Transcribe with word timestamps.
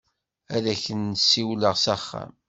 Ad 0.55 0.65
ak-n-siwleɣ 0.73 1.75
s 1.83 1.85
axxam. 1.95 2.31